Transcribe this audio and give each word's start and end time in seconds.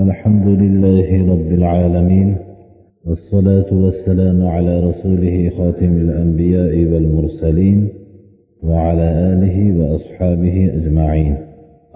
الحمد 0.00 0.46
لله 0.46 1.32
رب 1.32 1.52
العالمين 1.52 2.36
والصلاة 3.06 3.70
والسلام 3.72 4.46
على 4.46 4.80
رسوله 4.80 5.50
خاتم 5.58 5.92
الأنبياء 5.96 6.92
والمرسلين 6.92 7.88
وعلى 8.62 9.08
آله 9.32 9.56
وأصحابه 9.78 10.56
أجمعين. 10.74 11.36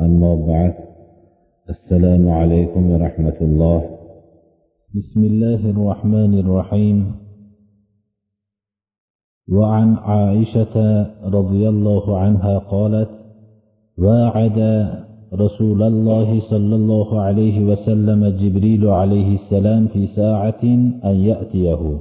أما 0.00 0.34
بعد 0.34 0.74
السلام 1.70 2.28
عليكم 2.28 2.90
ورحمة 2.90 3.38
الله. 3.40 3.80
بسم 4.94 5.24
الله 5.24 5.70
الرحمن 5.70 6.38
الرحيم. 6.38 7.12
وعن 9.52 9.94
عائشة 9.94 11.06
رضي 11.24 11.68
الله 11.68 12.18
عنها 12.18 12.58
قالت 12.58 13.10
واعد 13.98 14.58
رسول 15.40 15.82
الله 15.82 16.40
صلى 16.40 16.74
الله 16.74 17.20
عليه 17.20 17.64
وسلم 17.64 18.26
جبريل 18.26 18.86
عليه 18.86 19.34
السلام 19.34 19.86
في 19.86 20.06
ساعة 20.06 20.64
أن 21.04 21.16
يأتيه. 21.16 21.98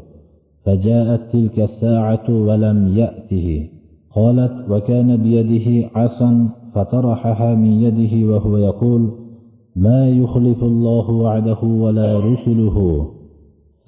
فجاءت 0.66 1.22
تلك 1.34 1.60
الساعة 1.60 2.30
ولم 2.30 2.98
يأته. 2.98 3.70
قالت 4.16 4.70
وكان 4.70 5.18
بيده 5.18 5.90
عصا 5.96 6.50
فطرحها 6.76 7.56
من 7.56 7.72
يده 7.84 8.34
وهو 8.34 8.58
يقول 8.58 9.12
ما 9.76 10.10
يخلف 10.10 10.64
الله 10.64 11.12
وعده 11.12 11.62
ولا 11.64 12.20
رسله. 12.20 13.08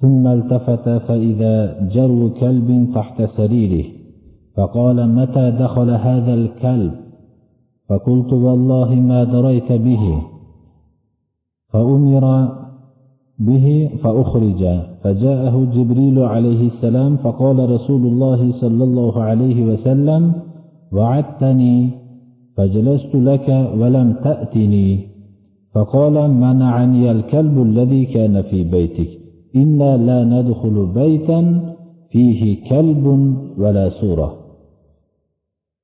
ثم 0.00 0.26
التفت 0.26 0.88
فإذا 0.88 1.88
جرو 1.94 2.30
كلب 2.30 2.88
تحت 2.94 3.22
سريره. 3.22 3.84
فقال 4.56 5.14
متى 5.14 5.50
دخل 5.50 5.90
هذا 5.90 6.34
الكلب؟ 6.34 7.05
فقلت 7.88 8.32
والله 8.32 8.94
ما 8.94 9.24
دريت 9.24 9.72
به. 9.72 10.22
فأمر 11.72 12.24
به 13.38 13.90
فأخرج. 14.02 14.62
فجاءه 15.02 15.64
جبريل 15.74 16.18
عليه 16.18 16.66
السلام 16.66 17.16
فقال 17.16 17.70
رسول 17.70 18.06
الله 18.06 18.52
صلى 18.52 18.84
الله 18.84 19.22
عليه 19.22 19.64
وسلم 19.64 20.32
وعدتني 20.92 21.90
فجلست 22.56 23.14
لك 23.14 23.48
ولم 23.80 24.12
تأتني. 24.24 24.88
فقال 25.74 26.30
منعني 26.30 27.10
الكلب 27.10 27.62
الذي 27.62 28.06
كان 28.06 28.42
في 28.42 28.64
بيتك 28.64 29.10
إنا 29.56 29.96
لا 29.96 30.24
ندخل 30.24 30.86
بيتا 30.94 31.40
فيه 32.10 32.68
كلب 32.70 33.06
ولا 33.58 33.88
سورة. 33.88 34.46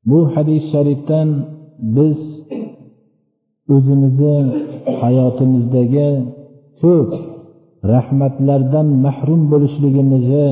Bu 0.03 0.35
hadis 0.35 0.75
sharifdan 0.75 1.62
biz 1.97 2.19
o'zimizni 3.75 4.37
hayotimizdagi 5.01 6.09
ko'p 6.81 7.11
rahmatlardan 7.93 8.89
mahrum 9.07 9.41
bo'lishligimizni 9.53 10.49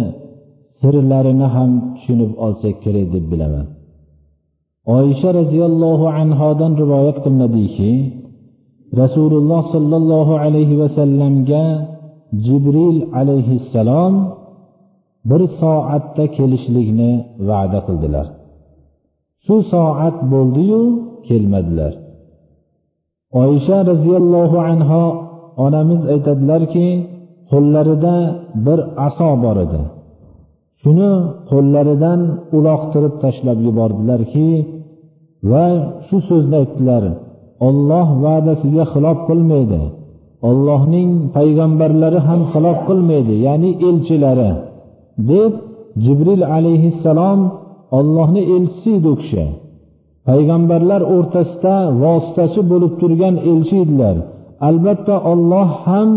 sirlarini 0.80 1.48
ham 1.54 1.70
tushunib 1.94 2.32
olsak 2.44 2.74
kerak 2.84 3.06
deb 3.14 3.24
bilaman. 3.32 3.66
Oysha 4.98 5.30
roziyallohu 5.40 6.06
anhodan 6.20 6.72
rivoyat 6.82 7.18
qilinadiki 7.24 7.92
rasululloh 9.00 9.62
sollallohu 9.74 10.34
alayhi 10.44 10.78
vasallamga 10.82 11.64
jibril 12.46 12.98
alayhissalom 13.20 14.14
bir 15.30 15.42
soatda 15.60 16.24
kelishlikni 16.36 17.12
va'da 17.48 17.78
qildilar. 17.86 18.26
Shu 19.46 19.56
soat 19.72 20.16
bo'ldiyu 20.32 20.80
kelmadilar. 21.30 21.92
Oysha 23.42 23.78
roziyallohu 23.90 24.58
anho 24.72 25.04
onamiz 25.64 26.02
aytadilarki 26.12 26.86
qo'llarida 27.50 28.16
bir 28.66 28.78
aso 29.06 29.30
bor 29.44 29.56
edi. 29.66 29.82
Shuni 30.80 31.12
qo'llaridan 31.50 32.20
uloqtirib 32.56 33.14
tashlab 33.24 33.58
yubordilarki 33.66 34.48
va 35.50 35.66
shu 36.06 36.16
so'zni 36.28 36.56
aytdilar 36.62 37.04
olloh 37.68 38.06
va'dasiga 38.24 38.84
xilof 38.92 39.18
qilmaydi. 39.28 39.82
Ollohning 40.48 41.10
payg'ambarlari 41.36 42.20
ham 42.28 42.40
xilof 42.52 42.78
qilmaydi 42.88 43.34
ya'ni 43.46 43.70
elchilari 43.88 44.50
deb 45.30 45.52
jibril 46.04 46.42
alayhissalom 46.56 47.40
ollohni 47.98 48.42
elchisi 48.56 48.90
edi 48.98 49.08
u 49.14 49.16
kishi. 49.22 49.44
Payg'ambarlar 50.28 51.02
o'rtasida 51.16 51.76
vositachi 52.02 52.60
bo'lib 52.70 52.92
turgan 53.00 53.34
elchi 53.50 53.76
edilar. 53.84 54.16
Albatta 54.68 55.16
olloh 55.32 55.68
ham 55.86 56.08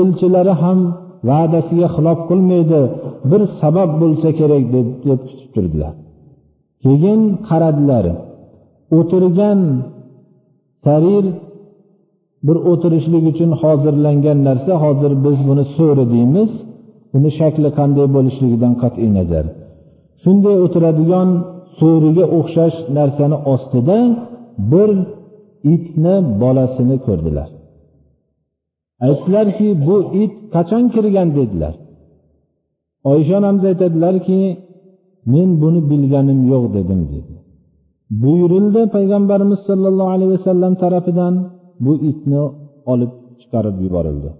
elchilari 0.00 0.54
ham 0.62 0.78
va'dasiga 1.28 1.88
xilof 1.94 2.18
qilmaydi 2.30 2.80
bir 3.30 3.42
sabab 3.60 3.90
bo'lsa 4.02 4.28
kerak 4.38 4.64
deb 4.74 4.86
deb 5.06 5.20
kutib 5.28 5.48
turdilar. 5.54 5.94
Keyin 6.84 7.20
qaradilar 7.48 8.04
o'tirgan 8.98 9.60
sarir 10.84 11.24
bir 12.46 12.56
o'tirishlik 12.70 13.24
uchun 13.32 13.50
hozirlangan 13.62 14.38
narsa 14.48 14.72
hozir 14.84 15.12
biz 15.24 15.38
buni 15.48 15.64
so'ri 15.76 16.04
deymiz 16.14 16.50
uni 17.16 17.30
shakli 17.38 17.68
qanday 17.78 18.06
bo'lishligidan 18.16 18.74
qat'iy 18.82 19.10
nazar. 19.18 19.44
Shunday 20.22 20.56
o'tiradigan 20.64 21.28
so'riga 21.78 22.24
o'xshash 22.38 22.76
narsani 22.96 23.36
ostida 23.52 23.98
bir 24.72 24.90
itni 25.74 26.14
bolasini 26.42 26.96
ko'rdilar. 27.06 27.48
Aytdilarki 29.06 29.68
bu 29.86 29.96
it 30.22 30.32
qachon 30.54 30.84
kirgan 30.94 31.28
dedilar. 31.38 31.74
Oysha 33.10 33.34
onamiz 33.40 33.64
aytadilarki 33.70 34.40
men 35.32 35.50
buni 35.62 35.80
bilganim 35.90 36.40
yo'q 36.52 36.64
dedim 36.76 37.00
dedi. 37.12 37.34
Buyurildi 38.22 38.82
payg'ambarimiz 38.96 39.60
sollallohu 39.68 40.10
alayhi 40.16 40.32
vasallam 40.36 40.72
tarafidan 40.82 41.34
bu 41.84 41.92
itni 42.10 42.40
olib 42.92 43.12
chiqarib 43.40 43.76
yuborildi. 43.84 44.30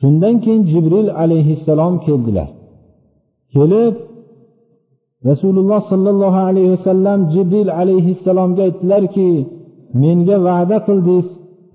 Shundan 0.00 0.34
keyin 0.44 0.62
jibril 0.72 1.08
alayhissalom 1.22 1.94
keldilar. 2.06 2.48
Kelib 3.54 3.94
rasululloh 5.28 5.80
sollallohu 5.92 6.40
alayhi 6.48 6.70
vasallam 6.76 7.18
jibril 7.34 7.70
alayhissalomga 7.80 8.62
aytdilarki 8.68 9.30
menga 10.02 10.36
va'da 10.48 10.78
qildingiz 10.88 11.28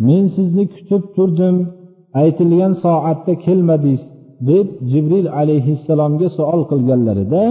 men 0.08 0.24
sizni 0.36 0.64
kutib 0.74 1.04
turdim. 1.16 1.58
Aytilgan 2.22 2.74
soatda 2.84 3.34
kelmadingiz 3.46 4.02
deb 4.50 4.68
jibril 4.92 5.28
alayhissalomga 5.42 6.28
savol 6.38 6.62
qilganlarida 6.72 7.44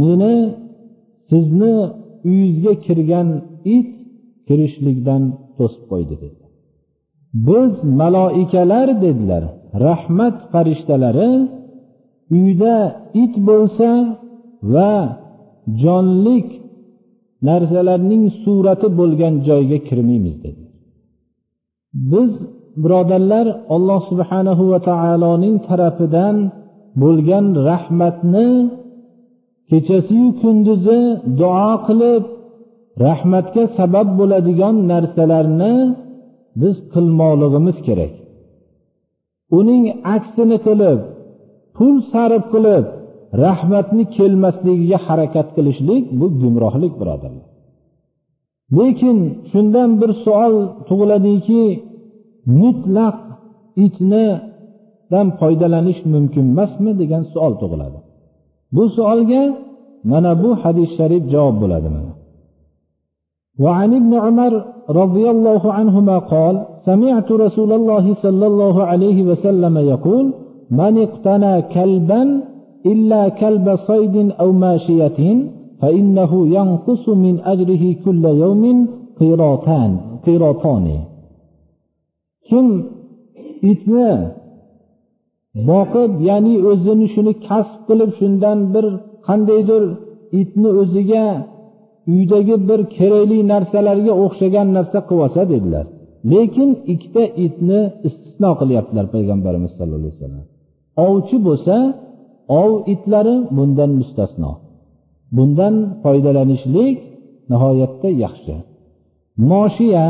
meni 0.00 0.34
sizni 1.30 1.74
uyingizga 2.28 2.72
kirgan 2.86 3.28
it 3.76 3.88
kirishlikdan 4.46 5.22
to'sib 5.56 5.82
qo'ydi 5.90 6.14
dedi. 6.22 6.44
Biz 7.48 7.72
maloikalar 8.00 8.88
dedilar 9.04 9.44
rahmat 9.86 10.36
farishtalari 10.52 11.30
uyda 12.38 12.74
it 13.22 13.34
bo'lsa 13.48 13.88
va 14.72 14.92
jonlik 15.82 16.48
narsalarning 17.48 18.24
surati 18.42 18.88
bo'lgan 18.98 19.34
joyga 19.48 19.78
kirmaymiz 19.88 20.36
dedi. 20.44 20.62
Biz 22.12 22.32
birodarlar 22.82 23.46
alloh 23.74 24.00
subhanahu 24.10 24.64
va 24.72 24.78
taoloning 24.90 25.56
tarafidan 25.68 26.36
bo'lgan 27.02 27.46
rahmatni 27.68 28.48
kechasiyu 29.70 30.28
kunduzi 30.40 31.00
duo 31.40 31.72
qilib 31.86 32.22
rahmatga 33.04 33.64
sabab 33.78 34.08
bo'ladigan 34.18 34.76
narsalarni 34.92 35.74
biz 36.60 36.76
qilmoqligimiz 36.92 37.78
kerak. 37.86 38.12
Uning 39.58 39.84
aksini 40.16 40.58
qilib 40.66 40.98
pul 41.76 41.94
sarf 42.12 42.44
qilib 42.54 42.84
rahmatni 43.43 44.03
kelmasligiga 44.15 44.97
harakat 45.07 45.47
qilishlik 45.55 46.03
bu 46.19 46.25
gumrohlik 46.41 46.93
birodarlar 47.01 47.47
lekin 48.77 49.17
shundan 49.51 49.89
bir 50.01 50.11
savol 50.25 50.55
tug'iladiki 50.87 51.63
mutlaq 52.61 53.17
itnidan 53.85 55.27
foydalanish 55.39 56.01
mumkin 56.13 56.45
emasmi 56.53 56.91
degan 57.01 57.23
savol 57.33 57.53
tug'iladi 57.61 57.99
bu 58.75 58.83
savolga 58.97 59.43
mana 60.11 60.31
bu 60.43 60.49
hadis 60.61 60.89
sharif 60.97 61.23
javob 61.33 61.55
bo'ladi 61.63 61.89
mana 61.97 62.13
وعن 63.63 63.89
ابن 63.99 64.13
عمر 64.25 64.53
رضي 65.01 65.25
الله 65.35 65.63
عنهما 65.77 66.17
قال 66.33 66.55
سمعت 66.89 67.29
رسول 67.45 67.71
الله 67.79 68.05
صلى 68.23 68.45
الله 68.51 68.75
عليه 68.83 69.23
وسلم 69.29 69.75
يقول 69.93 70.25
من 70.79 70.93
اقتنى 71.05 71.53
كلبا 71.75 72.21
إلا 72.91 73.21
كلب 73.29 73.67
صيد 73.89 74.15
أو 74.41 74.51
ماشية 74.51 75.19
فإنه 75.81 76.31
ينقص 76.57 77.09
من 77.09 77.35
أجره 77.39 77.83
كل 78.05 78.23
يوم 78.43 78.63
قيراطان 79.19 79.91
قيراطان 80.25 80.87
kim 82.51 82.67
itni 83.71 84.11
boqib 85.69 86.11
ya'ni 86.29 86.55
o'zini 86.71 87.07
shuni 87.13 87.33
kasb 87.47 87.79
qilib 87.87 88.11
shundan 88.19 88.57
bir 88.73 88.85
qandaydir 89.27 89.83
itni 90.41 90.69
o'ziga 90.81 91.25
uydagi 92.13 92.55
bir 92.69 92.79
kerakli 92.97 93.39
narsalarga 93.53 94.13
o'xshagan 94.23 94.67
narsa 94.77 94.99
qilib 95.07 95.23
olsa 95.25 95.41
dedilar 95.53 95.85
lekin 96.31 96.69
ikkita 96.93 97.23
itni 97.45 97.81
istisno 98.07 98.51
qilyaptilar 98.61 99.05
payg'ambarimiz 99.15 99.71
sallallohu 99.77 100.01
alayhi 100.03 100.15
vasallam 100.17 100.45
ovchi 101.07 101.37
bo'lsa 101.47 101.75
ov 102.48 102.70
itlari 102.94 103.36
bundan 103.56 103.90
mustasno. 104.00 104.50
Bundan 105.36 105.74
foydalanishlik 106.02 106.96
nihoyatda 107.50 108.08
yaxshi. 108.24 108.54
Moshiya 109.50 110.06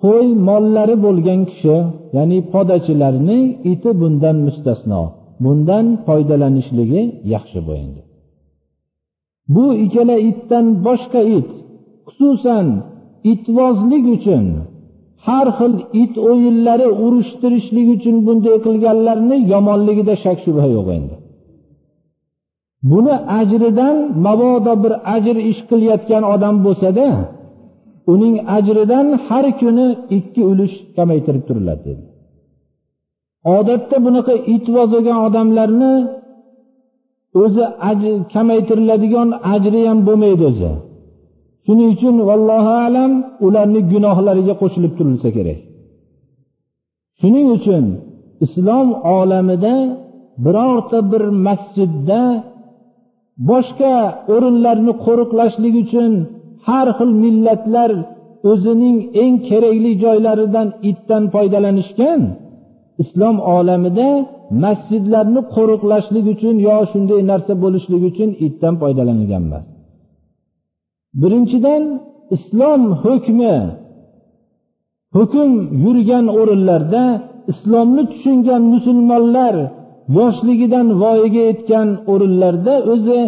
qo'y 0.00 0.26
mollari 0.48 0.96
bo'lgan 1.04 1.40
kishi 1.50 1.76
ya'ni 2.16 2.38
podachilarni 2.52 3.40
iti 3.72 3.90
bundan 4.00 4.36
mustasno. 4.46 5.02
Bundan 5.44 5.86
foydalanishligi 6.06 7.02
yaxshi 7.34 7.58
bu 7.66 7.72
endi. 7.82 8.02
Bu 9.54 9.64
ikkala 9.84 10.16
itdan 10.30 10.66
boshqa 10.86 11.20
it 11.38 11.50
xususan 12.06 12.66
itvozlik 13.32 14.04
uchun 14.16 14.44
har 15.26 15.46
xil 15.58 15.72
it 16.02 16.14
o'yinlari 16.30 16.88
urushtirishlik 17.04 17.86
uchun 17.96 18.16
bunday 18.26 18.56
qilganlarni 18.66 19.36
yomonligida 19.52 20.14
shak 20.24 20.38
shubha 20.44 20.66
yo'q 20.76 20.88
endi. 20.98 21.14
Buni 22.90 23.14
ajridan 23.40 23.96
mabodo 24.26 24.72
bir 24.82 24.92
ajr 25.14 25.36
ish 25.50 25.60
qilayotgan 25.70 26.22
odam 26.34 26.56
bo'lsada 26.66 27.06
uning 28.12 28.34
ajridan 28.56 29.06
har 29.26 29.46
kuni 29.60 29.86
ikki 30.16 30.42
ulush 30.50 30.74
kamaytirib 30.96 31.42
turiladi 31.48 31.82
dedi. 31.88 32.04
Odatda 33.56 33.96
bunaqa 34.06 34.34
itvoz 34.54 34.88
bo'lgan 34.94 35.18
odamlarni 35.26 35.94
o'zi 37.42 37.64
kamaytiriladigan 38.34 39.28
ajri 39.54 39.80
ham 39.88 39.98
bo'lmaydi 40.06 40.44
o'zi. 40.50 40.72
Shuning 41.66 41.88
uchun 41.94 42.16
vallohu 42.28 42.72
alam 42.86 43.12
ularni 43.46 43.80
gunohlariga 43.92 44.54
qo'shilib 44.62 44.92
turilsa 44.98 45.28
kerak. 45.36 45.58
Shuning 47.20 47.48
uchun 47.58 47.84
islom 48.44 48.88
olamida 49.18 49.74
birorta 50.44 50.98
bir 51.12 51.22
masjidda 51.46 52.22
boshqa 53.50 53.94
o'rinlarni 54.34 54.92
qo'riqlashlik 55.04 55.74
uchun 55.84 56.12
har 56.68 56.88
xil 56.98 57.10
millatlar 57.24 57.90
o'zining 58.50 58.96
eng 59.22 59.34
kerakli 59.48 59.92
joylaridan 60.04 60.68
itdan 60.90 61.22
foydalanishgan 61.34 62.20
islom 63.02 63.36
olamida 63.56 64.08
masjidlarni 64.64 65.40
qo'riqlashlik 65.54 66.26
uchun 66.34 66.56
yo 66.66 66.76
shunday 66.92 67.20
narsa 67.30 67.52
bo'lishligi 67.64 68.06
uchun 68.12 68.30
itdan 68.46 68.74
foydalanilgan 68.82 69.42
emas 69.48 69.64
birinchidan 71.20 71.82
islom 72.36 72.82
hukmi 73.04 73.56
hukm 75.16 75.50
yurgan 75.84 76.26
o'rinlarda 76.40 77.04
islomni 77.52 78.02
tushungan 78.12 78.62
musulmonlar 78.74 79.54
yoshligidan 80.18 80.86
voyaga 81.02 81.42
yetgan 81.50 81.88
o'rinlarda 82.12 82.74
o'zi 82.92 83.18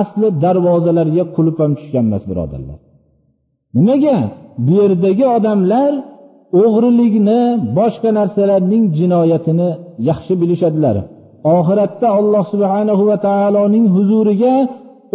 asli 0.00 0.28
darvozalarga 0.42 1.24
qulf 1.36 1.56
ham 1.62 1.72
tushgan 1.78 2.04
emas 2.08 2.24
birodarlar. 2.30 2.78
Nimaga? 3.76 4.16
Bu 4.64 4.72
yerdagi 4.80 5.24
odamlar 5.36 5.92
o'g'rilikni 6.62 7.40
boshqa 7.78 8.10
narsalarning 8.18 8.84
jinoyatini 8.98 9.70
yaxshi 10.08 10.32
bilishadilar. 10.40 10.96
Oxiratda 11.56 12.08
alloh 12.18 12.44
subhanahu 12.52 13.02
va 13.10 13.16
taoloning 13.26 13.86
huzuriga 13.96 14.54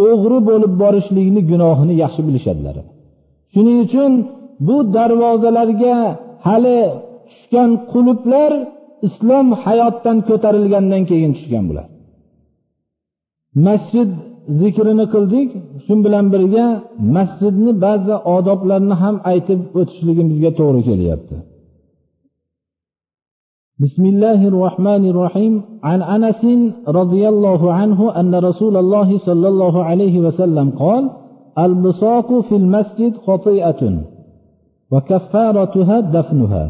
o'g'ri 0.08 0.38
bo'lib 0.48 0.72
borishlikni 0.82 1.42
gunohini 1.50 1.94
yaxshi 2.02 2.20
bilishadilar. 2.28 2.76
Shuning 3.52 3.78
uchun 3.86 4.12
bu 4.66 4.76
darvozalarga 4.96 5.96
hali 6.46 6.80
tushgan 7.28 7.70
quluplar 7.92 8.50
islom 9.08 9.46
hayotdan 9.64 10.16
ko'tarilgandan 10.28 11.02
keyin 11.10 11.32
tushgan 11.36 11.64
bular. 11.70 11.86
Masjid 13.66 14.08
zikrini 14.60 15.06
qildik 15.14 15.48
shu 15.84 15.94
bilan 16.04 16.26
birga 16.34 16.66
masjidni 17.16 17.72
ba'zi 17.84 18.14
odoblarini 18.36 18.96
ham 19.02 19.16
aytib 19.32 19.60
o'tishligimizga 19.80 20.50
to'g'ri 20.60 20.82
kelyapti. 20.90 21.36
بسم 23.83 24.05
الله 24.05 24.47
الرحمن 24.47 25.03
الرحيم 25.09 25.53
عن 25.83 26.01
أنس 26.01 26.43
رضي 26.87 27.23
الله 27.29 27.73
عنه 27.73 28.19
أن 28.19 28.35
رسول 28.35 28.77
الله 28.77 29.17
صلى 29.17 29.47
الله 29.47 29.83
عليه 29.83 30.19
وسلم 30.19 30.67
قال 30.83 31.09
البصاق 31.65 32.41
في 32.47 32.55
المسجد 32.55 33.13
خطيئة 33.27 33.81
وكفارتها 34.91 35.99
دفنها 35.99 36.65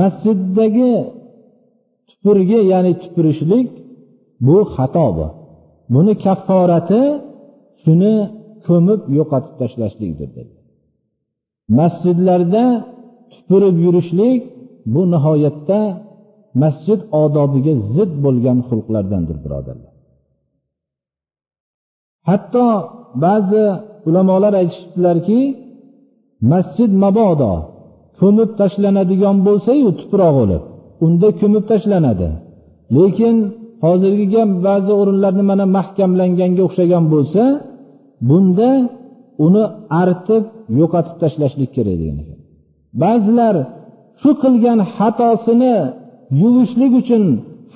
masjiddagi 0.00 0.92
tupurgi 2.08 2.60
ya'ni 2.72 2.92
tupurishlik 3.02 3.68
bu 4.46 4.56
xato 4.74 5.06
bu 5.16 5.26
buni 5.94 6.14
kafforati 6.24 7.02
shuni 7.82 8.14
ko'mib 8.66 9.00
yo'qotib 9.18 9.54
tashlashlikdir 9.60 10.28
dedi 10.36 10.52
masjidlarda 11.78 12.64
tupurib 13.32 13.76
yurishlik 13.86 14.40
bu 14.93 15.01
nihoyatda 15.13 15.79
masjid 16.61 16.99
odobiga 17.23 17.73
zid 17.93 18.11
bo'lgan 18.25 18.57
xulqlardandir 18.69 19.37
birodarlar. 19.43 19.93
Hatto 22.29 22.65
ba'zi 23.25 23.63
ulamolar 24.07 24.53
aytishibdilarki 24.61 25.39
masjid 26.51 26.91
mabodo 27.03 27.53
ko'mib 28.19 28.49
tashlanadigan 28.61 29.37
bo'lsayu 29.47 29.89
tuproq 29.99 30.33
bo'lib 30.39 30.63
unda 31.05 31.27
ko'mib 31.41 31.63
tashlanadi. 31.71 32.29
Lekin 32.97 33.35
hozirgiga 33.85 34.43
ba'zi 34.67 34.91
o'rinlarni 35.01 35.43
mana 35.51 35.65
mahkamlanganga 35.77 36.61
o'xshagan 36.67 37.03
bo'lsa 37.13 37.43
bunda 38.29 38.69
uni 39.45 39.63
artib 40.03 40.43
yo'qotib 40.79 41.15
tashlashlik 41.21 41.69
kerak 41.75 41.95
degan 42.01 42.17
ekan 42.23 42.39
ba'zilar 43.03 43.55
shu 44.21 44.29
qilgan 44.43 44.79
xatosini 44.95 45.75
yuvishlik 46.41 46.93
uchun 47.01 47.23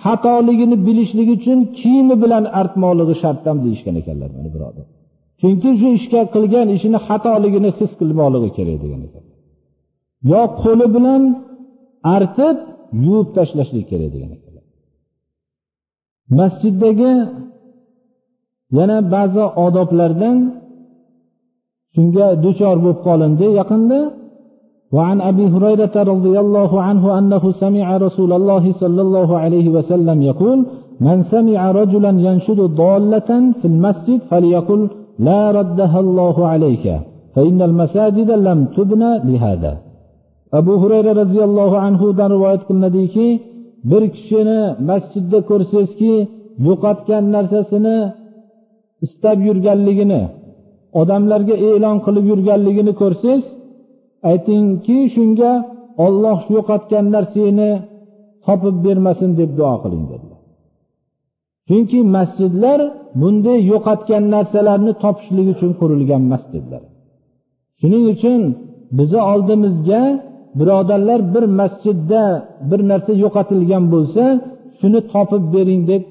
xatoligini 0.04 0.78
bilishlik 0.88 1.30
uchun 1.38 1.60
kiyimi 1.80 2.16
bilan 2.24 2.44
artmoqligi 2.60 3.16
shartdam 3.24 3.58
deyishgan 3.66 3.96
ekanlar 4.02 4.30
mana 4.38 4.50
birodar. 4.56 4.86
Chunki 5.42 5.70
shu 5.80 5.88
ishga 6.00 6.22
qilgan 6.36 6.68
ishini 6.78 7.00
xatoligini 7.08 7.70
his 7.80 7.92
qilmoqligi 8.00 8.50
kerak 8.58 8.78
degan 8.84 9.02
ekan 9.08 9.24
yo 10.32 10.42
qo'li 10.62 10.86
bilan 10.96 11.22
artib 12.16 12.58
yuvib 13.06 13.30
tashlashlik 13.38 13.86
kerak 13.92 14.10
degan 14.16 14.32
ekanlar. 14.38 14.66
Masjiddagi 16.38 17.12
yana 18.78 18.98
ba'zi 19.14 19.44
odoblardan 19.66 20.38
shunga 21.94 22.28
duchor 22.44 22.76
bo'lib 22.84 23.00
qolindi 23.08 23.48
yaqinda 23.60 24.00
وعن 24.97 25.21
أبي 25.21 25.47
هريرة 25.55 25.95
رضي 26.13 26.41
الله 26.45 26.83
عنه 26.83 27.19
أنه 27.19 27.53
سمع 27.63 27.97
رسول 27.97 28.33
الله 28.33 28.73
صلى 28.73 29.03
الله 29.07 29.39
عليه 29.39 29.67
وسلم 29.77 30.23
يقول 30.23 30.59
من 31.01 31.23
سمع 31.33 31.71
رجلا 31.81 32.13
ينشد 32.29 32.61
ضالة 32.83 33.31
في 33.59 33.67
المسجد 33.73 34.21
فليقل 34.31 34.81
لا 35.19 35.51
ردها 35.59 36.01
الله 36.01 36.37
عليك 36.47 36.87
فإن 37.35 37.63
المساجد 37.63 38.31
لم 38.31 38.65
تبنى 38.77 39.19
لهذا 39.25 39.87
abu 40.53 40.73
hurayra 40.83 41.13
roziyallohu 41.23 41.77
anhudan 41.87 42.31
rivoyat 42.35 42.63
qilinadiki 42.69 43.27
bir 43.91 44.03
kishini 44.15 44.61
masjidda 44.89 45.39
ko'rsangizki 45.51 46.15
yo'qotgan 46.67 47.25
narsasini 47.35 47.97
istab 49.07 49.39
yurganligini 49.49 50.23
odamlarga 51.01 51.55
e'lon 51.69 51.97
qilib 52.07 52.25
yurganligini 52.33 52.93
ko'rsangiz 53.03 53.45
aytingki 54.30 54.98
shunga 55.14 55.52
olloh 56.06 56.40
yo'qotgan 56.56 57.06
narsangni 57.16 57.72
topib 58.46 58.76
bermasin 58.86 59.32
deb 59.40 59.52
duo 59.58 59.76
qiling 59.84 60.06
dedilar. 60.12 60.40
Chunki 61.68 62.00
masjidlar 62.16 62.80
bunday 63.22 63.60
yo'qotgan 63.72 64.24
narsalarni 64.36 64.94
topishlik 65.04 65.48
uchun 65.54 65.72
qurilgan 65.80 66.22
emas 66.28 66.46
dedilar 66.56 66.84
shuning 67.82 68.06
uchun 68.14 68.42
bizni 68.98 69.22
oldimizga 69.34 70.02
birodarlar 70.60 71.20
bir 71.34 71.44
masjidda 71.60 72.24
bir 72.70 72.80
narsa 72.92 73.12
yo'qotilgan 73.24 73.84
bo'lsa 73.94 74.24
shuni 74.80 75.00
topib 75.14 75.44
bering 75.54 75.82
deb 75.92 76.04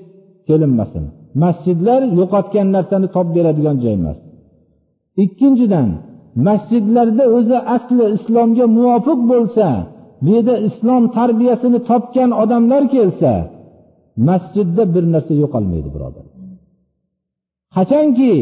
kelinmasin. 0.49 1.05
Masjidlar 1.43 2.00
yo'qotgan 2.19 2.67
narsani 2.76 3.09
topib 3.14 3.33
beradigan 3.38 3.76
joy 3.83 3.95
emas. 4.00 4.19
Ikkinchidan 5.25 5.88
masjidlarda 6.46 7.25
o'zi 7.37 7.58
asli 7.76 8.04
islomga 8.16 8.66
muvofiq 8.76 9.20
bo'lsa 9.32 9.66
bu 10.22 10.28
yerda 10.34 10.54
islom 10.68 11.02
tarbiyasini 11.16 11.78
topgan 11.90 12.30
odamlar 12.42 12.82
kelsa 12.94 13.32
masjidda 14.28 14.84
bir 14.94 15.04
narsa 15.14 15.32
yo'qolmaydi 15.42 15.88
birodar. 15.94 16.25
Qachonki 17.76 18.32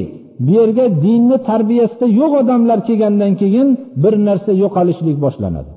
bu 0.45 0.51
yerga 0.59 0.87
dinni 1.05 1.39
tarbiyasida 1.49 2.07
yo'q 2.21 2.33
odamlar 2.43 2.79
kelgandan 2.89 3.33
keyin 3.41 3.69
bir 4.03 4.15
narsa 4.29 4.53
yo'qolishlik 4.63 5.17
boshlanadi. 5.25 5.73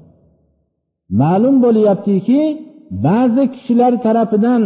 Ma'lum 1.22 1.56
bo'lyaptiki 1.66 2.42
ba'zi 3.08 3.44
kishilar 3.54 3.94
tarafidan 4.06 4.62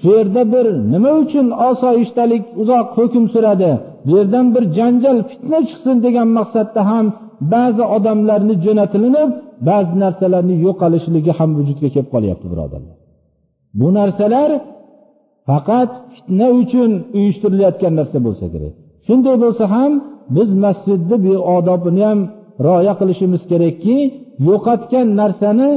shu 0.00 0.08
yerda 0.16 0.42
bir 0.54 0.66
nima 0.92 1.12
uchun 1.22 1.46
osoyishtalik 1.68 2.44
uzoq 2.62 2.86
hukm 2.96 3.24
suradi? 3.34 3.72
Bu 4.06 4.10
yerdan 4.18 4.46
bir 4.54 4.64
janjal 4.78 5.18
fitna 5.30 5.58
chiqsin 5.68 5.96
degan 6.06 6.28
maqsadda 6.38 6.80
ham 6.90 7.06
ba'zi 7.54 7.84
odamlarni 7.96 8.54
jo'natilinib 8.64 9.30
ba'zi 9.68 9.94
narsalarni 10.04 10.56
yo'qolishligi 10.66 11.32
ham 11.38 11.50
vujudga 11.58 11.88
kelib 11.94 12.08
qolyapti 12.14 12.46
birodarlar. 12.52 12.96
Bu 13.80 13.88
narsalar 13.98 14.50
faqat 15.48 15.90
fitna 16.14 16.48
uchun 16.60 16.90
uyushtirilayotgan 17.18 17.92
narsa 18.00 18.18
bo'lsa 18.26 18.46
kerak. 18.54 18.74
Shunday 19.06 19.36
bo'lsa 19.44 19.64
ham 19.74 19.92
biz 20.36 20.48
masjidni 20.64 21.16
bu 21.24 21.34
odobini 21.56 22.02
ham 22.08 22.20
rioya 22.66 22.94
qilishimiz 23.00 23.42
kerakki 23.50 23.96
yo'qotgan 24.48 25.06
narsani 25.20 25.70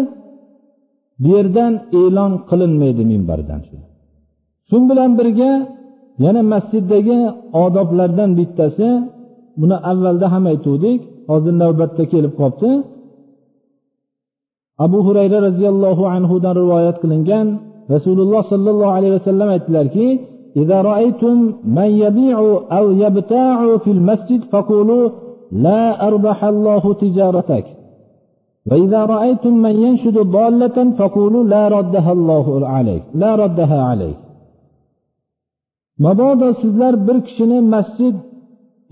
bu 1.22 1.28
yerdan 1.36 1.74
e'lon 2.02 2.34
qilinmaydi 2.50 3.04
minbardan. 3.12 3.60
Shu 4.70 4.78
bilan 4.90 5.12
birga 5.20 5.52
yana 6.25 6.43
masjiddagi 6.53 7.19
odoblardan 7.65 8.31
bittasi 8.39 8.89
buni 9.61 9.77
avvalda 9.91 10.27
ham 10.33 10.45
aytuvdik 10.53 11.01
hozir 11.31 11.55
navbatda 11.63 12.05
kelib 12.13 12.33
qolibdi 12.41 12.71
abu 14.85 14.99
hurayra 15.07 15.39
roziyallohu 15.49 16.03
anhudan 16.15 16.53
rivoyat 16.61 16.97
qilingan 17.03 17.47
rasululloh 17.95 18.43
sollallohu 18.53 18.93
alayhi 18.97 19.15
vasallam 19.19 19.49
aytdilarki 19.57 20.09
إذا 20.63 20.79
رأيتم 20.91 21.37
من 21.79 21.91
يبيع 22.05 22.39
أو 22.79 22.85
يبتاع 23.05 23.77
في 23.77 23.91
المسجد 23.97 24.41
فقولوا 24.53 25.05
لا 25.53 25.83
أربح 26.09 26.39
الله 26.45 26.95
تجارتك 27.03 27.67
وإذا 28.71 29.01
رأيتم 29.15 29.55
من 29.65 29.75
ينشد 29.85 30.17
ضالة 30.19 30.79
فقولوا 30.99 31.45
لا 31.45 31.69
ردها 31.69 32.13
الله 32.13 32.47
عليك 32.75 33.03
لا 33.15 33.31
ردها 33.43 33.83
عليك 33.83 34.17
mabodo 36.00 36.48
sizlar 36.62 36.94
bir 37.08 37.18
kishini 37.28 37.60
masjid 37.74 38.16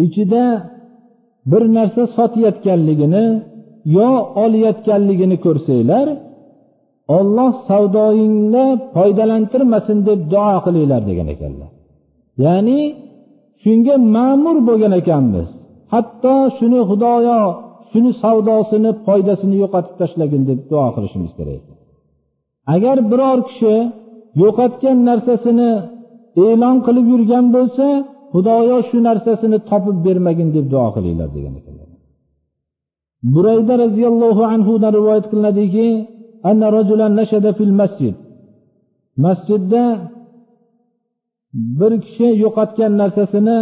ichida 0.05 0.45
bir 1.51 1.63
narsa 1.77 2.03
sotayotganligini 2.17 3.25
yo 3.97 4.09
olayotganligini 4.43 5.37
ko'rsanglar 5.45 6.07
olloh 7.17 7.53
savdoyingni 7.69 8.65
foydalantirmasin 8.95 9.97
deb 10.07 10.19
duo 10.33 10.55
qilinglar 10.65 11.01
degan 11.09 11.27
ekanlar. 11.35 11.69
Ya'ni 12.43 12.79
shunga 13.63 13.95
ma'mur 14.15 14.57
bo'lgan 14.67 14.93
ekanmiz. 15.01 15.49
Hatto 15.93 16.35
shuni 16.57 16.81
xudoyo 16.89 17.39
shuni 17.91 18.11
savdosini 18.23 18.91
foydasini 19.05 19.55
yo'qotib 19.63 19.95
tashlagin 20.01 20.43
deb 20.49 20.59
duo 20.71 20.87
qilishimiz 20.95 21.31
kerak. 21.37 21.63
Agar 22.75 22.97
biror 23.11 23.39
kishi 23.49 23.75
yo'qotgan 24.41 24.97
narsasini 25.09 25.71
e'lon 26.45 26.77
qilib 26.85 27.05
yurgan 27.13 27.45
bo'lsa 27.55 27.85
xudoyo 28.33 28.77
shu 28.89 28.97
narsasini 29.07 29.57
topib 29.69 29.97
bermagin 30.05 30.49
deb 30.55 30.65
duo 30.73 30.87
qilinglar 30.95 31.29
degan 31.35 31.53
ekanlar. 31.59 31.87
Burayda 33.33 33.73
roziyallohu 33.83 34.43
anhudan 34.53 34.91
rivoyat 34.97 35.25
qilinadiki 35.31 35.87
anna 36.49 36.67
rajulan 36.77 37.11
nashada 37.19 37.51
fil 37.57 37.73
masjid. 37.81 38.15
Masjidda 39.25 39.83
bir 41.79 41.93
kishi 42.05 42.27
yo'qotgan 42.43 42.91
narsasini 43.01 43.57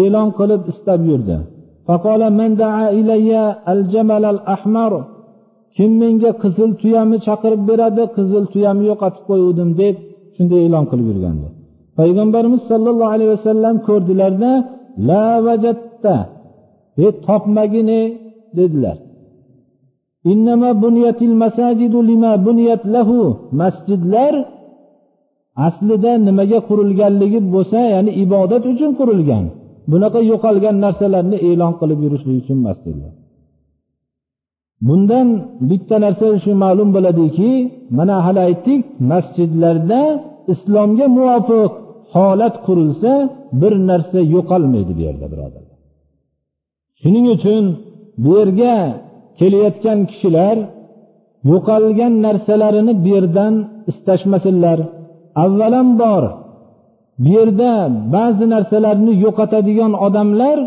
e'lon 0.00 0.28
qilib 0.38 0.62
istab 0.72 1.00
yurdi. 1.10 1.36
Kim 5.76 5.90
menga 6.02 6.30
qizil 6.42 6.70
tuyamni 6.80 7.18
chaqirib 7.26 7.62
beradi 7.70 8.02
qizil 8.16 8.44
tuyamni 8.52 8.84
yo'qotib 8.90 9.22
qo'yuvdim 9.30 9.70
deb 9.80 9.94
shunday 10.36 10.60
e'lon 10.66 10.84
qilib 10.90 11.06
yurgandi. 11.12 11.48
Payg'ambarimiz 11.98 12.62
sollallohu 12.70 13.12
alayhi 13.14 13.32
vasallam 13.36 13.74
ko'rdilarda 13.88 14.52
la 15.08 15.24
vajatta 15.46 16.16
e 17.04 17.06
topmagin 17.26 17.88
e 18.00 18.02
dedilar 18.58 18.98
masjidlar 23.60 24.32
aslida 25.66 26.12
nimaga 26.26 26.58
qurilganligi 26.68 27.40
bo'lsa 27.54 27.78
ya'ni 27.94 28.12
ibodat 28.24 28.62
uchun 28.72 28.90
qurilgan. 29.00 29.44
Bunaqa 29.90 30.20
yo'qolgan 30.30 30.76
narsalarni 30.84 31.36
e'lon 31.48 31.72
qilib 31.80 31.98
yurishlik 32.04 32.36
uchun 32.42 32.56
emas 32.62 32.78
dedilar 32.86 33.14
bundan 34.86 35.28
bitta 35.70 35.96
narsa 36.04 36.26
shu 36.44 36.52
ma'lum 36.64 36.88
bo'ladiki 36.96 37.50
mana 37.98 38.16
hali 38.26 38.40
aytdik 38.48 38.80
masjidlarda 39.10 40.02
islomga 40.52 41.06
muvofiq 41.16 41.72
holat 42.14 42.54
qurilsa 42.66 43.12
bir 43.60 43.72
narsa 43.90 44.20
yo'qolmaydi 44.34 44.92
bu 44.98 45.02
yerda 45.08 45.26
birodarlar. 45.32 45.78
Shuning 47.00 47.26
uchun 47.36 47.64
bu 48.22 48.30
yerga 48.38 48.76
kelayotgan 49.38 49.98
kishilar 50.10 50.56
yo'qolgan 51.50 52.12
narsalarini 52.26 52.92
bu 53.02 53.08
yerdan 53.14 53.54
istashmasinlar. 53.90 54.78
Avvalambor 55.44 56.24
bu 57.22 57.28
yerda 57.36 57.72
ba'zi 58.14 58.44
narsalarni 58.54 59.12
yo'qotadigan 59.24 59.92
odamlar 60.06 60.58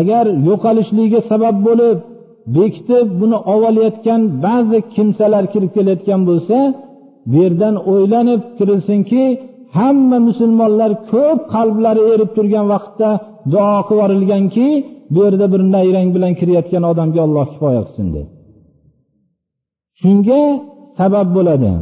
agar 0.00 0.24
yo'qolishligiga 0.48 1.20
sabab 1.30 1.56
bo'lib 1.66 1.98
bekitib 2.56 3.06
buni 3.20 3.38
ovolayotgan 3.54 4.20
ba'zi 4.46 4.78
kimsalar 4.94 5.44
kirib 5.52 5.70
kelayotgan 5.76 6.20
bo'lsa 6.28 6.58
bu 7.30 7.34
yerdan 7.42 7.74
o'ylanib 7.92 8.42
kirilsinki 8.58 9.24
hamma 9.78 10.18
musulmonlar 10.28 10.90
ko'p 11.12 11.40
qalblari 11.54 12.02
erib 12.12 12.30
turgan 12.36 12.66
vaqtda 12.72 13.10
duo 13.52 13.76
qilib 13.88 13.98
yuborilganki 13.98 14.68
bu 15.14 15.18
yerda 15.24 15.46
bir 15.52 15.62
nayrang 15.74 16.08
bilan 16.16 16.32
kirayotgan 16.40 16.82
odamga 16.90 17.20
olloh 17.26 17.46
kifoya 17.52 17.82
qilsin 17.86 18.08
deb 18.16 18.26
shunga 20.00 20.40
sabab 20.98 21.28
bo'ladi. 21.36 21.72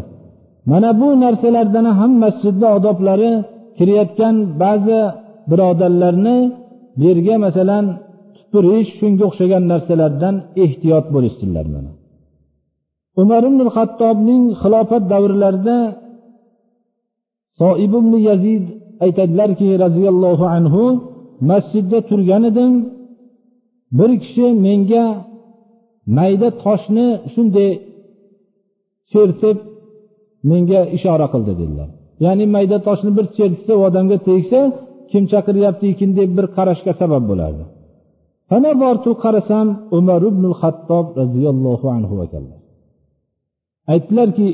Mana 0.70 0.90
bu 1.00 1.08
narsalardan 1.24 1.86
ham 1.98 2.12
masjidni 2.24 2.68
odoblari 2.76 3.32
kirayotgan 3.78 4.34
ba'zi 4.62 5.00
birodarlarni 5.50 6.38
bu 6.98 7.02
yerga 7.08 7.34
masalan 7.46 7.84
tupurish 8.36 8.90
shunga 8.98 9.24
o'xshagan 9.28 9.64
narsalardan 9.72 10.34
ehtiyot 10.64 11.06
bo'lishsinlar 11.14 11.66
mana. 11.74 11.90
Umar 13.22 13.42
ibn 13.50 13.60
hattobning 13.76 14.44
xilofat 14.62 15.04
davrlarida 15.12 15.76
soib 17.60 17.92
ibn 17.98 18.12
yazid 18.28 18.64
aytadilarki 19.04 19.68
roziyallohu 19.84 20.44
anhu 20.56 20.84
masjidda 21.50 21.98
turgan 22.08 22.42
edim. 22.50 22.72
Bir 23.98 24.10
kishi 24.22 24.46
menga 24.66 25.04
mayda 26.16 26.48
toshni 26.64 27.06
shunday 27.32 27.70
chertib 29.12 29.58
menga 30.50 30.80
ishora 30.96 31.26
qildi 31.32 31.52
dedilar. 31.60 31.88
Ya'ni 32.24 32.44
mayda 32.54 32.78
toshni 32.86 33.10
bir 33.18 33.26
chertsa 33.36 33.72
u 33.78 33.80
odamga 33.88 34.18
tegsa 34.28 34.60
kim 35.10 35.22
chaqiryapti 35.32 35.86
ekan 35.92 36.10
deb 36.18 36.30
bir 36.38 36.46
qarashga 36.56 36.92
sabab 37.00 37.22
bo'lardi. 37.30 37.64
Ana 38.56 38.72
bortu 38.82 39.10
qarasam 39.24 39.66
umar 39.98 40.22
ibn 40.30 40.44
hattob 40.60 41.06
roziyallohu 41.20 41.86
anhu 41.96 42.16
ekanlar 42.26 42.58
aytdilarki 43.92 44.46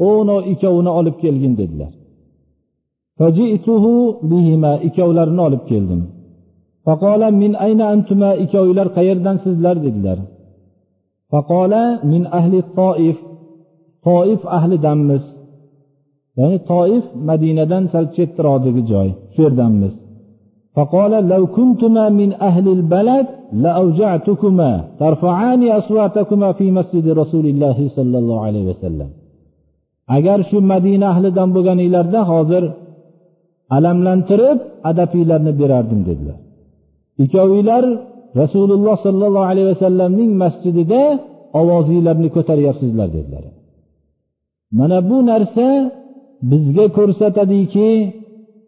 ono 0.00 0.36
ikkovini 0.52 0.90
olib 0.98 1.16
kelgin 1.22 1.54
dedilar 1.60 1.92
ikkovlarini 4.88 5.40
olib 5.48 5.62
keldim 5.70 6.02
faqola 6.86 7.28
min 7.42 7.52
ayna 7.66 7.84
antuma 7.94 8.30
ikkovinglar 8.44 8.88
qayerdansizlar 8.96 9.76
dedilar 9.86 10.18
faqola 11.32 11.82
min 12.12 12.22
ahli 12.38 12.58
toif 12.78 13.18
toif 14.06 14.40
ahlidanmiz 14.58 15.24
ya'ni 16.38 16.58
toif 16.72 17.04
madinadan 17.28 17.84
sal 17.92 18.04
chetroqdagi 18.16 18.82
joy 18.92 19.08
shu 19.34 19.40
yerdanmiz 19.46 19.94
فقال 20.76 21.12
لو 21.28 21.46
كنتما 21.46 22.04
من 22.08 22.30
أهل 22.32 22.66
البلد 22.68 23.26
لأوجعتكما 23.52 24.70
ترفعان 24.98 25.70
أصواتكما 25.70 26.52
في 26.52 26.70
مسجد 26.70 27.08
رسول 27.08 27.46
الله 27.46 27.88
صلى 27.96 28.18
الله 28.18 28.38
عليه 28.46 28.64
وسلم 28.70 29.08
agar 30.17 30.39
shu 30.49 30.57
madina 30.71 31.05
ahlidan 31.13 31.49
bo'lganinglarda 31.55 32.19
hozir 32.31 32.63
alamlantirib 33.75 34.59
adabinglarni 34.89 35.51
berardim 35.61 36.01
dedilar. 36.09 36.37
Ikkovinglar 37.23 37.83
rasululloh 38.41 38.95
sollallohu 39.05 39.47
alayhi 39.51 39.67
vasallamning 39.73 40.31
masjidida 40.43 41.01
ovozinglarni 41.59 42.29
ko'taryapsizlar 42.35 43.09
dedilar. 43.17 43.43
Mana 44.79 44.97
bu 45.09 45.17
narsa 45.31 45.67
bizga 46.51 46.85
ko'rsatadiki 46.97 47.89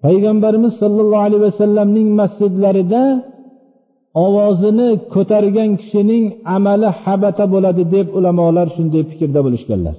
payg'ambarimiz 0.04 0.74
sollallohu 0.82 1.25
alayhi 1.28 1.44
vasallamning 1.50 2.08
masjidlarida 2.22 3.04
ovozini 4.25 4.90
ko'targan 5.13 5.72
kishining 5.82 6.24
amali 6.56 6.90
habata 7.04 7.46
bo'ladi 7.54 7.84
deb 7.96 8.08
ulamolar 8.18 8.68
shunday 8.75 9.04
fikrda 9.10 9.40
bo'lishganlar. 9.46 9.96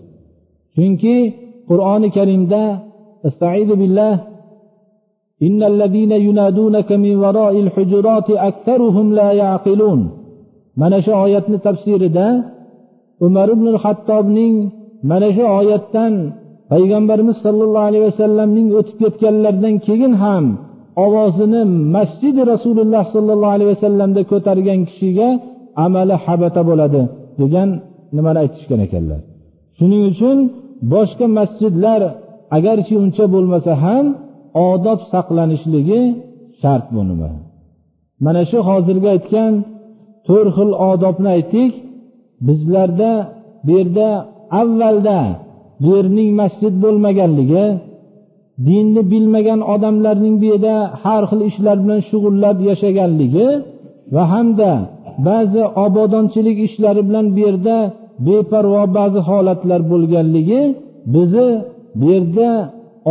chunki 0.76 1.18
qur'oni 1.70 2.10
karimda 2.18 2.64
astaidu 3.28 3.76
billah 3.84 4.14
إن 5.48 5.62
الذين 5.74 6.12
ينادونك 6.28 6.90
من 7.04 7.14
وراء 7.24 7.54
الحجرات 7.66 8.30
أكثرهم 8.50 9.08
لا 9.20 9.30
يعقلون 9.42 10.02
mana 10.82 10.98
shu 11.06 11.12
oyatni 11.26 11.58
tafsirida 11.68 12.28
umar 13.26 13.48
ibn 13.56 13.68
hattobning 13.84 14.56
mana 15.10 15.30
shu 15.36 15.44
oyatdan 15.60 16.14
payg'ambarimiz 16.72 17.38
sollallohu 17.46 17.88
alayhi 17.90 18.06
vasallamning 18.10 18.68
o'tib 18.80 18.98
ketganlaridan 19.04 19.76
keyin 19.88 20.14
ham 20.24 20.46
ovozini 21.06 21.62
masjidi 21.96 22.42
rasululloh 22.54 23.04
sollallohu 23.16 23.54
alayhi 23.56 23.72
vasallamda 23.76 24.22
ko'targan 24.32 24.80
kishiga 24.90 25.30
amali 25.86 26.16
habata 26.26 26.62
bo'ladi 26.70 27.02
degan 27.42 27.70
nimani 28.16 28.38
aytishgan 28.44 28.80
ekanlar 28.88 29.20
shuning 29.78 30.04
uchun 30.12 30.38
boshqa 30.93 31.27
masjidlar 31.39 32.01
agarchi 32.57 32.95
uncha 33.05 33.25
bo'lmasa 33.35 33.73
ham 33.85 34.07
odob 34.69 35.01
saqlanishligi 35.13 36.03
shart 36.61 36.87
bu 36.95 37.03
nima? 37.11 37.31
Mana 38.25 38.43
shu 38.51 38.59
hozirgi 38.69 39.09
aytgan 39.15 39.53
to'rt 40.27 40.49
xil 40.57 40.71
odobni 40.91 41.29
aytdik. 41.37 41.73
Bizlarda 42.47 43.13
bu 43.65 43.71
yerda 43.79 44.09
avvalda 44.61 45.21
bu 45.83 45.89
yerning 45.97 46.31
masjid 46.41 46.75
bo'lmaganligi 46.85 47.67
dinni 48.69 49.03
bilmagan 49.13 49.61
odamlarning 49.75 50.37
bu 50.43 50.47
yerda 50.53 50.77
har 51.03 51.23
xil 51.31 51.41
ishlar 51.51 51.77
bilan 51.85 52.01
shug'ullab 52.11 52.57
yashaganligi 52.69 53.49
va 54.15 54.23
hamda 54.33 54.73
ba'zi 55.29 55.63
obodonchilik 55.85 56.59
ishlari 56.67 57.03
bilan 57.09 57.27
bu 57.35 57.41
yerda 57.47 57.77
beparvo 58.27 58.83
ba'zi 58.99 59.21
holatlar 59.29 59.81
bo'lganligi 59.93 60.63
bizni 61.15 61.49
bu 62.01 62.07
yerda 62.15 62.49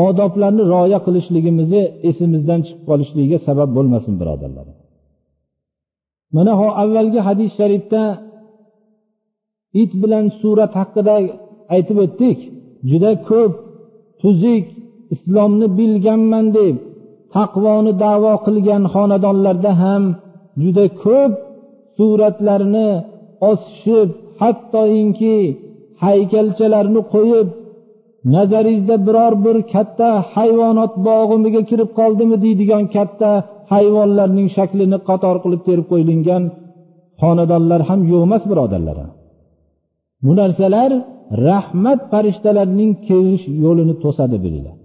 odoblarni 0.05 0.63
rioya 0.71 0.99
qilishligimizni 1.05 1.83
esimizdan 2.09 2.59
chiqib 2.65 2.83
qolishligiga 2.89 3.39
sabab 3.47 3.69
bo'lmasin 3.77 4.13
birodarlar. 4.21 4.67
Mana 6.35 6.53
avvalgi 6.83 7.19
hadis 7.27 7.49
sharifda 7.59 8.03
it 9.81 9.91
bilan 10.01 10.25
surat 10.39 10.73
haqida 10.79 11.15
aytib 11.75 11.97
o'tdik. 12.05 12.39
Juda 12.89 13.11
ko'p 13.29 13.53
tuzuk 14.21 14.65
islomni 15.13 15.67
bilganman 15.77 16.45
deb 16.57 16.75
taqvoni 17.35 17.93
davo 18.03 18.33
qilgan 18.45 18.83
xonadonlarda 18.93 19.71
ham 19.83 20.03
juda 20.63 20.85
ko'p 21.03 21.33
suratlarni 21.97 22.89
osishib 23.51 24.09
hattoinki 24.41 25.37
haykalchalarni 26.03 27.01
qo'yib 27.13 27.47
nazaringizda 28.35 28.95
biror 29.07 29.33
bir 29.45 29.57
katta 29.73 30.09
hayvonot 30.35 30.93
bog'imiga 31.07 31.61
kirib 31.69 31.89
qoldimi 31.99 32.37
deydigan 32.43 32.83
katta 32.95 33.29
hayvonlarning 33.73 34.47
shaklini 34.57 34.97
qator 35.09 35.35
qilib 35.43 35.61
terib 35.67 35.85
qo'yilgan 35.91 36.43
xonadonlar 37.21 37.81
ham 37.89 37.99
yo'q 38.11 38.21
emas 38.27 38.43
birodarlar. 38.51 38.97
Bu 40.25 40.31
narsalar 40.41 40.91
rahmat 41.49 41.99
farishtalarining 42.11 42.91
kelish 43.07 43.43
yo'lini 43.63 43.95
to'sadi 44.03 44.37
dedilar. 44.45 44.75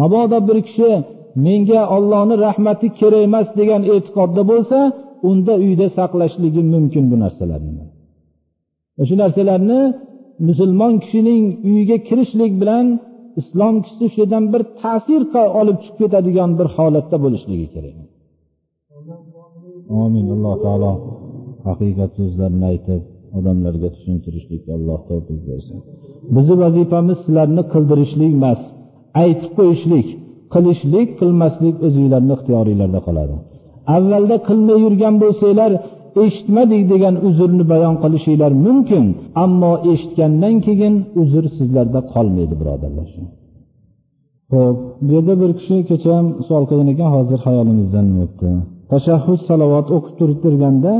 Mabodo 0.00 0.38
bir 0.48 0.58
kishi 0.68 0.90
menga 1.46 1.80
ollohni 1.96 2.34
rahmati 2.46 2.86
kerak 2.98 3.22
emas 3.28 3.48
degan 3.58 3.82
e'tiqodda 3.92 4.42
bo'lsa 4.50 4.78
unda 5.30 5.54
uyda 5.64 5.86
saqlashligi 5.98 6.62
mumkin 6.72 7.04
bu 7.10 7.16
narsalarni. 7.24 7.84
E, 9.00 9.02
shu 9.08 9.14
narsalarni 9.22 9.80
musulmon 10.48 10.94
kishining 11.02 11.44
uyiga 11.68 11.96
kirishlik 12.08 12.52
bilan 12.60 12.86
islom 13.40 13.74
kishisi 13.84 14.06
shu 14.12 14.18
yerdan 14.22 14.44
bir 14.52 14.62
ta'sir 14.80 15.22
olib 15.60 15.78
chiqib 15.84 15.98
ketadigan 16.00 16.50
bir 16.58 16.66
holatda 16.76 17.16
bo'lishligi 17.24 17.66
kerak. 17.74 17.96
Omin 20.02 20.26
alloh 20.34 20.54
taolo 20.64 20.92
haqiqat 21.68 22.10
so'zlarini 22.18 22.66
aytib 22.72 23.02
odamlarga 23.38 23.88
tushuntirishlikka 23.96 24.70
alloh 24.78 25.00
tavfiq 25.10 25.40
bersin. 25.48 25.76
Bizni 26.34 26.54
vazifamiz 26.64 27.18
sizlarni 27.24 27.62
qildirishlik 27.72 28.32
emas 28.38 28.60
aytib 29.22 29.50
qo'yishlik 29.58 30.06
qilishlik 30.54 31.08
qilmaslik 31.20 31.76
o'zinglarni 31.86 32.32
ixtiyoringlarda 32.36 33.00
qoladi. 33.08 33.34
Avvalda 33.96 34.36
qilmay 34.48 34.78
yurgan 34.84 35.14
bo'lsanglar 35.22 35.72
eshitmadik 36.26 36.82
degan 36.92 37.14
uzrni 37.28 37.64
bayon 37.72 37.94
qilishinglar 38.02 38.52
mumkin 38.66 39.04
ammo 39.44 39.72
eshitgandan 39.92 40.54
keyin 40.66 40.94
uzr 41.22 41.44
sizlarda 41.56 42.00
qolmaydi 42.12 42.54
birodarlar. 42.60 43.08
Ho'p 44.52 44.76
bu 45.06 45.10
yerda 45.16 45.34
bir 45.42 45.50
kishi 45.58 45.76
kecha 45.90 46.10
ham 46.18 46.26
savol 46.46 46.64
qilgan 46.70 46.88
ekan 46.94 47.10
hozir 47.16 47.38
hayolimizdan 47.46 48.06
o'tdi. 48.24 48.48
Tashahhud 48.92 49.40
salovat 49.48 49.86
o'qib 49.96 50.14
turib 50.18 50.38
turganda 50.44 50.92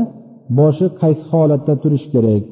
boshi 0.59 0.87
qaysi 1.01 1.23
holatda 1.33 1.73
turishi 1.83 2.07
kerak? 2.15 2.43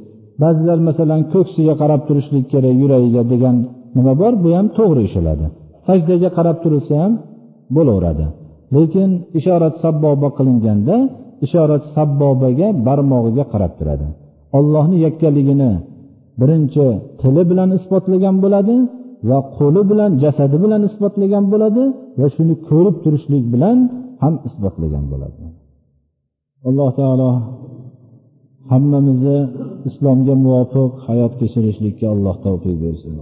Ba'zilar 0.41 0.79
masalan 0.89 1.21
ko'ksiga 1.33 1.73
qarab 1.81 2.01
turishlik 2.07 2.45
kerak 2.53 2.75
yuragiga 2.81 3.23
degan 3.33 3.55
nima 3.97 4.13
bor? 4.21 4.33
Bu 4.43 4.49
ham 4.57 4.67
to'g'ri 4.77 5.01
ishiladi 5.09 5.47
sajdaga 5.87 6.29
qarab 6.37 6.57
turilsa 6.63 6.93
ham 7.03 7.13
bo'laveradi. 7.75 8.25
Lekin 8.75 9.09
ishorat 9.39 9.75
sabboba 9.83 10.29
qilinganda 10.37 10.95
ishorat 11.45 11.83
sabbobaga 11.95 12.67
barmog'iga 12.87 13.43
qarab 13.53 13.73
turadi. 13.79 14.07
Ollohni 14.57 14.97
yakkaligini 15.05 15.71
birinchi 16.41 16.85
tili 17.21 17.43
bilan 17.51 17.69
isbotlagan 17.77 18.35
bo'ladi 18.43 18.75
va 19.29 19.39
qo'li 19.57 19.81
bilan 19.91 20.11
jasadi 20.23 20.57
bilan 20.63 20.81
isbotlagan 20.89 21.45
bo'ladi 21.53 21.83
va 22.19 22.27
shuni 22.35 22.55
ko'rib 22.69 22.95
turishlik 23.03 23.43
bilan 23.53 23.77
ham 24.23 24.33
isbotlagan 24.47 25.05
bo'ladi. 25.11 25.43
Alloh 26.67 26.89
taolo 26.99 27.29
hammamizni 28.71 29.37
islomga 29.89 30.33
muvofiq 30.43 30.91
hayot 31.07 31.33
kechirishlikka 31.39 32.05
alloh 32.15 32.35
tavfiq 32.45 32.75
bersin. 32.83 33.13